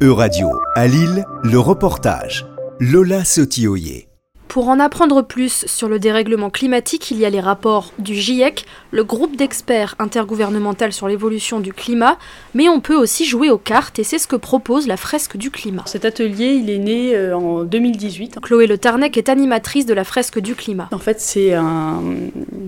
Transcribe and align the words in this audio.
E-Radio, 0.00 0.52
à 0.76 0.86
Lille, 0.86 1.24
le 1.42 1.58
reportage. 1.58 2.46
Lola 2.78 3.24
Sotioyer. 3.24 4.06
Pour 4.46 4.68
en 4.68 4.78
apprendre 4.78 5.22
plus 5.22 5.66
sur 5.66 5.88
le 5.88 5.98
dérèglement 5.98 6.50
climatique, 6.50 7.10
il 7.10 7.18
y 7.18 7.24
a 7.24 7.30
les 7.30 7.40
rapports 7.40 7.92
du 7.98 8.14
GIEC, 8.14 8.64
le 8.92 9.02
groupe 9.02 9.36
d'experts 9.36 9.96
intergouvernemental 9.98 10.92
sur 10.92 11.08
l'évolution 11.08 11.58
du 11.58 11.72
climat, 11.72 12.16
mais 12.54 12.68
on 12.68 12.80
peut 12.80 12.94
aussi 12.94 13.24
jouer 13.24 13.50
aux 13.50 13.58
cartes 13.58 13.98
et 13.98 14.04
c'est 14.04 14.20
ce 14.20 14.28
que 14.28 14.36
propose 14.36 14.86
la 14.86 14.96
fresque 14.96 15.36
du 15.36 15.50
climat. 15.50 15.82
Cet 15.86 16.04
atelier, 16.04 16.52
il 16.52 16.70
est 16.70 16.78
né 16.78 17.16
euh, 17.16 17.36
en 17.36 17.64
2018. 17.64 18.38
Chloé 18.40 18.68
Le 18.68 18.78
Tarnec 18.78 19.16
est 19.16 19.28
animatrice 19.28 19.84
de 19.84 19.94
la 19.94 20.04
fresque 20.04 20.38
du 20.38 20.54
climat. 20.54 20.88
En 20.92 20.98
fait, 20.98 21.20
c'est 21.20 21.54
un, 21.54 22.02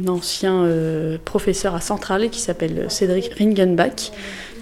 ancien 0.08 0.64
euh, 0.64 1.16
professeur 1.24 1.76
à 1.76 1.80
Centrale 1.80 2.28
qui 2.28 2.40
s'appelle 2.40 2.86
Cédric 2.88 3.32
Ringenbach 3.38 4.10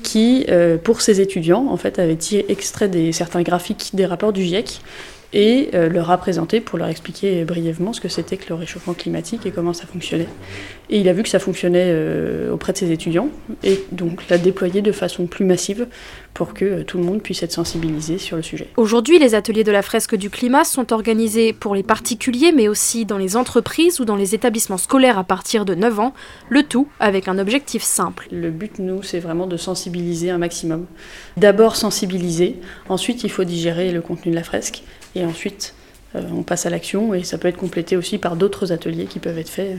qui, 0.09 0.47
euh, 0.49 0.79
pour 0.79 1.03
ses 1.03 1.21
étudiants, 1.21 1.67
en 1.69 1.77
fait, 1.77 1.99
avait 1.99 2.17
tiré 2.17 2.47
extrait 2.49 2.89
des 2.89 3.13
certains 3.13 3.43
graphiques 3.43 3.91
des 3.93 4.07
rapports 4.07 4.33
du 4.33 4.43
GIEC 4.43 4.81
et 5.35 5.69
euh, 5.75 5.91
leur 5.91 6.11
a 6.11 6.17
présenté 6.17 6.61
pour 6.61 6.79
leur 6.79 6.89
expliquer 6.89 7.45
brièvement 7.45 7.93
ce 7.93 8.01
que 8.01 8.09
c'était 8.09 8.39
que 8.39 8.49
le 8.49 8.55
réchauffement 8.55 8.95
climatique 8.95 9.45
et 9.45 9.51
comment 9.51 9.75
ça 9.75 9.85
fonctionnait. 9.87 10.29
Et 10.89 11.01
il 11.01 11.09
a 11.11 11.13
vu 11.13 11.23
que 11.23 11.29
ça 11.29 11.39
fonctionnait 11.39 11.89
euh, 11.89 12.51
auprès 12.51 12.73
de 12.73 12.79
ses 12.79 12.91
étudiants 12.91 13.29
et 13.63 13.85
donc 13.93 14.27
l'a 14.31 14.39
déployé 14.39 14.81
de 14.81 14.93
façon 14.93 15.27
plus 15.27 15.45
massive 15.45 15.87
pour 16.39 16.55
que 16.55 16.65
euh, 16.65 16.85
tout 16.85 16.99
le 16.99 17.05
monde 17.05 17.21
puisse 17.21 17.43
être 17.43 17.51
sensibilisé 17.51 18.17
sur 18.17 18.37
le 18.37 18.43
sujet. 18.43 18.69
Aujourd'hui, 18.77 19.19
les 19.19 19.35
ateliers 19.35 19.65
de 19.65 19.73
la 19.73 19.83
fresque 19.83 20.15
du 20.15 20.31
climat 20.31 20.63
sont 20.63 20.93
organisés 20.93 21.53
pour 21.53 21.75
les 21.75 21.83
particuliers 21.83 22.53
mais 22.53 22.69
aussi 22.69 23.05
dans 23.05 23.19
les 23.19 23.37
entreprises 23.37 23.99
ou 23.99 24.05
dans 24.05 24.15
les 24.15 24.37
établissements 24.37 24.79
scolaires 24.79 25.19
à 25.19 25.25
partir 25.25 25.65
de 25.65 25.75
9 25.75 25.99
ans, 25.99 26.15
le 26.49 26.63
tout 26.63 26.87
avec 27.01 27.27
un 27.27 27.41
objectif 27.41 27.83
simple. 27.83 28.29
Le 28.31 28.53
but, 28.53 28.79
nous, 28.79 29.03
c'est 29.03 29.19
vraiment 29.19 29.49
de 29.49 29.57
sensibiliser 29.57 30.31
un 30.31 30.39
maximum. 30.39 30.87
D'abord 31.37 31.75
sensibiliser, 31.75 32.61
ensuite 32.89 33.25
il 33.25 33.33
faut 33.33 33.43
digérer 33.43 33.91
le 33.91 34.01
contenu 34.01 34.31
de 34.31 34.37
la 34.37 34.45
fresque 34.45 34.85
et 35.17 35.25
ensuite 35.25 35.75
euh, 36.15 36.23
on 36.33 36.45
passe 36.45 36.67
à 36.67 36.71
l'action 36.71 37.15
et 37.15 37.25
ça 37.25 37.39
peut 37.39 37.49
être 37.49 37.57
complété 37.57 37.97
aussi 37.97 38.17
par 38.17 38.37
d'autres 38.37 38.71
ateliers 38.71 39.07
qui 39.07 39.19
peuvent 39.19 39.39
être 39.39 39.49
faits 39.49 39.79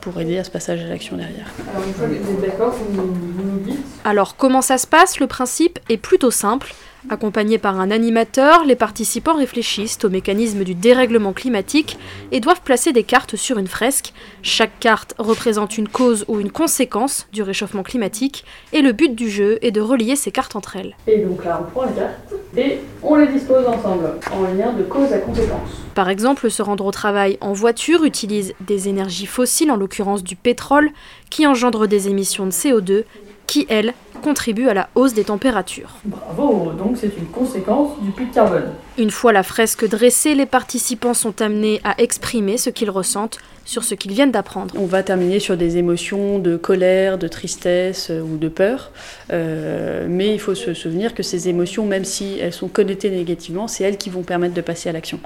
pour 0.00 0.18
aider 0.18 0.38
à 0.38 0.44
ce 0.44 0.50
passage 0.50 0.80
à 0.80 0.88
l'action 0.88 1.18
derrière. 1.18 1.52
Alors 1.70 1.86
une 1.86 1.92
fois 1.92 2.08
que 2.08 2.14
vous 2.14 2.32
êtes 2.32 2.50
d'accord, 2.50 2.74
vous 2.74 3.42
nous 3.44 3.60
dites 3.60 3.71
Alors 4.04 4.36
comment 4.36 4.62
ça 4.62 4.78
se 4.78 4.86
passe? 4.86 5.20
Le 5.20 5.26
principe 5.26 5.78
est 5.88 5.96
plutôt 5.96 6.30
simple. 6.30 6.74
Accompagnés 7.10 7.58
par 7.58 7.80
un 7.80 7.90
animateur, 7.90 8.64
les 8.64 8.76
participants 8.76 9.34
réfléchissent 9.34 9.98
au 10.04 10.08
mécanisme 10.08 10.62
du 10.62 10.74
dérèglement 10.74 11.32
climatique 11.32 11.98
et 12.30 12.38
doivent 12.38 12.60
placer 12.60 12.92
des 12.92 13.02
cartes 13.02 13.34
sur 13.34 13.58
une 13.58 13.66
fresque. 13.66 14.12
Chaque 14.42 14.78
carte 14.78 15.14
représente 15.18 15.78
une 15.78 15.88
cause 15.88 16.24
ou 16.28 16.38
une 16.38 16.52
conséquence 16.52 17.26
du 17.32 17.42
réchauffement 17.42 17.82
climatique 17.82 18.44
et 18.72 18.82
le 18.82 18.92
but 18.92 19.16
du 19.16 19.28
jeu 19.28 19.58
est 19.62 19.72
de 19.72 19.80
relier 19.80 20.14
ces 20.14 20.30
cartes 20.30 20.54
entre 20.54 20.76
elles. 20.76 20.94
Et 21.08 21.18
donc 21.18 21.44
là, 21.44 21.64
on 21.66 21.70
prend 21.70 21.86
les 21.86 21.92
cartes 21.92 22.34
et 22.56 22.78
on 23.02 23.16
les 23.16 23.26
dispose 23.28 23.66
ensemble 23.66 24.20
en 24.32 24.42
lien 24.42 24.72
de 24.72 24.84
cause 24.84 25.12
à 25.12 25.18
conséquence. 25.18 25.70
Par 25.94 26.08
exemple, 26.08 26.50
se 26.50 26.62
rendre 26.62 26.86
au 26.86 26.90
travail 26.90 27.36
en 27.40 27.52
voiture 27.52 28.04
utilise 28.04 28.54
des 28.60 28.88
énergies 28.88 29.26
fossiles, 29.26 29.70
en 29.70 29.76
l'occurrence 29.76 30.22
du 30.22 30.36
pétrole, 30.36 30.90
qui 31.30 31.46
engendre 31.46 31.88
des 31.88 32.08
émissions 32.08 32.46
de 32.46 32.50
CO2 32.50 33.04
qui, 33.52 33.66
elles, 33.68 33.92
contribue 34.22 34.68
à 34.68 34.72
la 34.72 34.88
hausse 34.94 35.12
des 35.12 35.24
températures. 35.24 35.98
Bravo, 36.06 36.72
donc 36.72 36.96
c'est 36.96 37.14
une 37.18 37.26
conséquence 37.26 38.00
du 38.00 38.10
puits 38.10 38.24
de 38.24 38.32
carbone. 38.32 38.70
Une 38.96 39.10
fois 39.10 39.30
la 39.30 39.42
fresque 39.42 39.86
dressée, 39.86 40.34
les 40.34 40.46
participants 40.46 41.12
sont 41.12 41.42
amenés 41.42 41.78
à 41.84 42.00
exprimer 42.00 42.56
ce 42.56 42.70
qu'ils 42.70 42.88
ressentent 42.88 43.36
sur 43.66 43.84
ce 43.84 43.94
qu'ils 43.94 44.12
viennent 44.12 44.30
d'apprendre. 44.30 44.74
On 44.78 44.86
va 44.86 45.02
terminer 45.02 45.38
sur 45.38 45.58
des 45.58 45.76
émotions 45.76 46.38
de 46.38 46.56
colère, 46.56 47.18
de 47.18 47.28
tristesse 47.28 48.08
euh, 48.08 48.22
ou 48.22 48.38
de 48.38 48.48
peur, 48.48 48.90
euh, 49.30 50.06
mais 50.08 50.32
il 50.32 50.40
faut 50.40 50.54
se 50.54 50.72
souvenir 50.72 51.14
que 51.14 51.22
ces 51.22 51.50
émotions, 51.50 51.84
même 51.84 52.06
si 52.06 52.38
elles 52.40 52.54
sont 52.54 52.68
connotées 52.68 53.10
négativement, 53.10 53.68
c'est 53.68 53.84
elles 53.84 53.98
qui 53.98 54.08
vont 54.08 54.22
permettre 54.22 54.54
de 54.54 54.62
passer 54.62 54.88
à 54.88 54.92
l'action. 54.92 55.20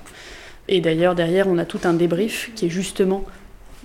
Et 0.66 0.80
d'ailleurs, 0.80 1.14
derrière, 1.14 1.46
on 1.46 1.58
a 1.58 1.64
tout 1.64 1.80
un 1.84 1.92
débrief 1.92 2.50
qui 2.56 2.66
est 2.66 2.70
justement 2.70 3.22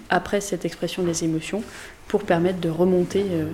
après 0.09 0.41
cette 0.41 0.65
expression 0.65 1.03
des 1.03 1.25
émotions 1.25 1.61
pour 2.07 2.23
permettre 2.23 2.59
de 2.59 2.69
remonter. 2.69 3.23
Euh, 3.29 3.45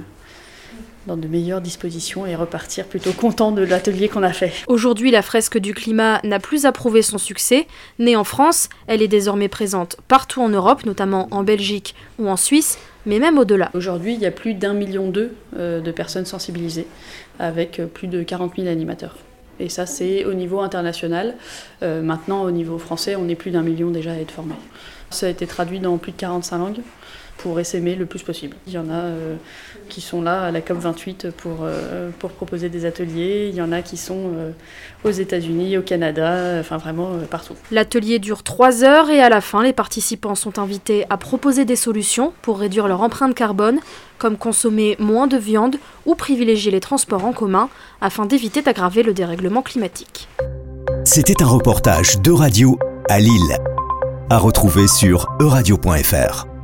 dans 1.08 1.18
de 1.18 1.28
meilleures 1.28 1.62
dispositions 1.62 2.26
et 2.26 2.36
repartir 2.36 2.86
plutôt 2.86 3.14
content 3.14 3.52
de 3.52 3.64
l'atelier 3.64 4.10
qu'on 4.10 4.24
a 4.24 4.34
fait. 4.34 4.52
Aujourd'hui, 4.68 5.10
la 5.10 5.22
fresque 5.22 5.58
du 5.58 5.74
climat 5.74 6.20
n'a 6.24 6.40
plus 6.40 6.66
à 6.66 6.72
prouver 6.72 7.02
son 7.02 7.18
succès. 7.18 7.66
Née 7.98 8.16
en 8.16 8.26
France, 8.26 8.70
elle 8.88 9.02
est 9.02 9.08
désormais 9.08 9.48
présente 9.48 9.98
partout 10.08 10.42
en 10.42 10.50
Europe, 10.50 10.86
notamment 10.86 11.28
en 11.32 11.44
Belgique 11.44 11.96
ou 12.20 12.28
en 12.28 12.36
Suisse, 12.36 12.78
mais 13.06 13.20
même 13.20 13.38
au-delà. 13.38 13.72
Aujourd'hui, 13.74 14.14
il 14.14 14.20
y 14.20 14.26
a 14.26 14.32
plus 14.32 14.54
d'un 14.54 14.74
million 14.74 15.10
deux 15.10 15.34
euh, 15.58 15.80
de 15.80 15.92
personnes 15.92 16.26
sensibilisées, 16.26 16.88
avec 17.40 17.80
euh, 17.80 17.86
plus 17.86 18.08
de 18.08 18.22
40 18.22 18.58
000 18.58 18.68
animateurs. 18.68 19.16
Et 19.60 19.70
ça, 19.70 19.86
c'est 19.86 20.26
au 20.26 20.34
niveau 20.34 20.60
international. 20.60 21.36
Euh, 21.82 22.02
maintenant, 22.02 22.44
au 22.44 22.52
niveau 22.52 22.78
français, 22.78 23.16
on 23.16 23.28
est 23.28 23.36
plus 23.36 23.52
d'un 23.52 23.64
million 23.64 23.90
déjà 23.90 24.12
à 24.12 24.16
être 24.16 24.32
formés. 24.32 24.56
Ça 25.10 25.28
a 25.28 25.30
été 25.30 25.48
traduit 25.48 25.80
dans 25.80 25.98
plus 25.98 26.12
de 26.12 26.18
45 26.18 26.58
langues 26.58 26.82
pour 27.38 27.60
essaimer 27.60 27.96
le 27.96 28.06
plus 28.06 28.24
possible. 28.24 28.58
Il 28.68 28.74
y 28.74 28.78
en 28.78 28.90
a 28.90 28.94
euh, 28.94 29.36
qui 29.90 30.02
sont 30.02 30.22
là 30.22 30.44
à 30.44 30.52
la 30.52 30.62
COP28 30.62 31.32
pour, 31.32 31.60
euh, 31.62 32.10
pour 32.20 32.32
proposer 32.32 32.70
des 32.70 32.86
ateliers, 32.86 33.48
il 33.50 33.56
y 33.56 33.62
en 33.62 33.72
a 33.72 33.82
qui 33.82 33.96
sont 33.96 34.32
euh, 34.36 34.52
aux 35.04 35.12
États-Unis, 35.12 35.78
au 35.78 35.82
Canada, 35.82 36.58
enfin 36.60 36.78
vraiment 36.78 37.12
partout. 37.30 37.54
L'atelier 37.72 38.20
dure 38.20 38.44
trois 38.44 38.84
heures 38.84 39.10
et 39.10 39.22
à 39.22 39.30
la 39.30 39.42
fin, 39.42 39.64
les 39.64 39.74
participants 39.74 40.36
sont 40.36 40.60
invités 40.60 41.06
à 41.10 41.18
proposer 41.18 41.64
des 41.66 41.76
solutions 41.76 42.34
pour 42.42 42.60
réduire 42.60 42.88
leur 42.88 43.02
empreinte 43.02 43.36
carbone, 43.36 43.80
comme 44.18 44.38
consommer 44.38 44.96
moins 45.00 45.28
de 45.28 45.38
viande 45.38 45.78
ou 46.06 46.16
privilégier 46.16 46.72
les 46.72 46.80
transports 46.80 47.26
en 47.26 47.34
commun 47.34 47.70
afin 48.02 48.26
d'éviter 48.26 48.62
d'aggraver 48.62 49.04
le 49.04 49.14
dérèglement 49.14 49.62
climatique. 49.62 50.28
C'était 51.04 51.42
un 51.44 51.48
reportage 51.48 52.20
de 52.22 52.32
radio 52.32 52.78
à 53.10 53.20
Lille, 53.20 53.58
à 54.30 54.38
retrouver 54.38 54.88
sur 54.88 55.28
euradio.fr. 55.40 56.57